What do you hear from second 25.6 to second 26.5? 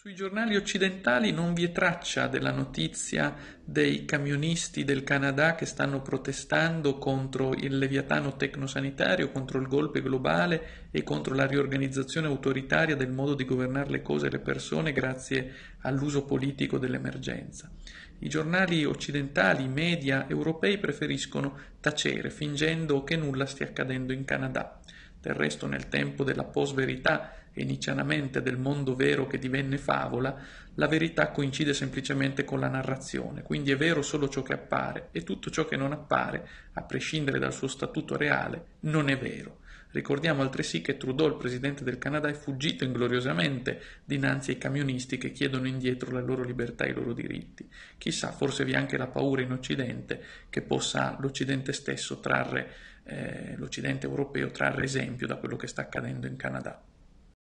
nel tempo della